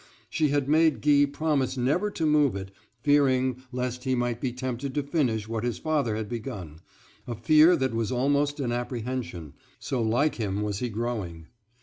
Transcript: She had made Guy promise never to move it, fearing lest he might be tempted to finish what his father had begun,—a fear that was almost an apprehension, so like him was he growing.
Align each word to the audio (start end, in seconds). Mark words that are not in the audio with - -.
She 0.31 0.47
had 0.47 0.67
made 0.67 1.03
Guy 1.03 1.25
promise 1.31 1.77
never 1.77 2.09
to 2.09 2.25
move 2.25 2.55
it, 2.55 2.71
fearing 3.03 3.61
lest 3.71 4.03
he 4.03 4.15
might 4.15 4.41
be 4.41 4.51
tempted 4.51 4.95
to 4.95 5.03
finish 5.03 5.47
what 5.47 5.63
his 5.63 5.77
father 5.77 6.15
had 6.15 6.27
begun,—a 6.27 7.35
fear 7.35 7.75
that 7.75 7.93
was 7.93 8.11
almost 8.11 8.59
an 8.59 8.71
apprehension, 8.71 9.53
so 9.77 10.01
like 10.01 10.33
him 10.41 10.63
was 10.63 10.79
he 10.79 10.89
growing. 10.89 11.49